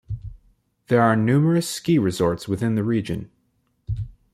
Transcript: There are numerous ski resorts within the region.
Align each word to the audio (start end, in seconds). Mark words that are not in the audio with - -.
There 0.87 0.99
are 1.03 1.15
numerous 1.15 1.69
ski 1.69 1.99
resorts 1.99 2.47
within 2.47 2.73
the 2.73 2.83
region. 2.83 3.29